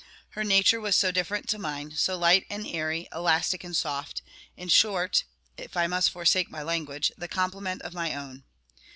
Her 0.29 0.43
nature 0.43 0.81
was 0.81 0.95
so 0.95 1.11
different 1.11 1.47
to 1.49 1.59
mine, 1.59 1.91
so 1.95 2.17
light 2.17 2.47
and 2.49 2.65
airy, 2.65 3.07
elastic 3.13 3.63
and 3.63 3.75
soft; 3.77 4.23
in 4.57 4.67
short 4.67 5.25
(if 5.57 5.77
I 5.77 5.85
must 5.85 6.09
forsake 6.09 6.49
my 6.49 6.63
language), 6.63 7.11
the 7.19 7.27
complement 7.27 7.83
of 7.83 7.93
my 7.93 8.15
own. 8.15 8.43